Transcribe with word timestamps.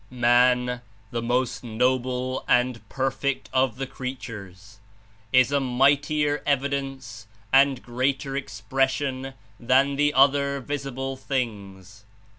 "Man, 0.09 0.81
the 1.11 1.21
most 1.21 1.63
noble 1.63 2.43
and 2.47 2.81
perfect 2.89 3.51
of 3.53 3.75
the 3.75 3.85
creatures, 3.85 4.79
is 5.31 5.51
a 5.51 5.59
mightier 5.59 6.41
evidence 6.43 7.27
and 7.53 7.83
greater 7.83 8.35
expression 8.35 9.35
than 9.59 9.97
the 9.97 10.11
other 10.15 10.59
visible 10.59 11.17
things. 11.17 12.03